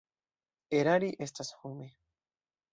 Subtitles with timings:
[0.79, 1.91] Erari estas home.